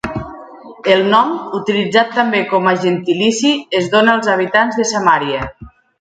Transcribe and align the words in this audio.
El 0.93 1.03
nom, 1.09 1.35
utilitzat 1.59 2.09
també 2.21 2.41
com 2.53 2.69
a 2.71 2.75
gentilici, 2.87 3.53
es 3.81 3.93
dóna 3.93 4.17
als 4.19 4.31
habitants 4.37 4.81
de 4.81 4.87
Samaria. 4.95 5.45